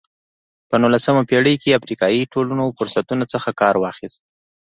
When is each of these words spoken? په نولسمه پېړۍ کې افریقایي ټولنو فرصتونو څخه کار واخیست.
په 0.69 0.75
نولسمه 0.83 1.21
پېړۍ 1.29 1.55
کې 1.61 1.77
افریقایي 1.79 2.29
ټولنو 2.33 2.65
فرصتونو 2.77 3.25
څخه 3.33 3.49
کار 3.61 3.75
واخیست. 3.79 4.21